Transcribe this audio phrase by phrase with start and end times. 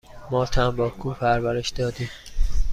[0.31, 2.09] ما تنباکو پرورش دادیم.